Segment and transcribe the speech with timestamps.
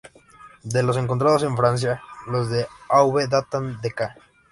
[0.63, 4.15] De los encontrados en Francia, los de Aube datan de ca.